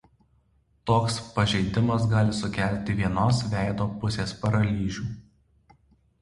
Toks 0.91 1.17
pažeidimas 1.35 2.07
gali 2.13 2.33
sukelti 2.37 2.97
vienos 3.03 3.43
veido 3.53 3.87
pusės 4.01 4.35
paralyžių. 4.41 5.07